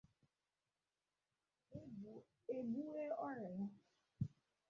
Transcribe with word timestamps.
egbue 2.55 3.03
ọrịa 3.25 3.49
ya. 3.57 3.65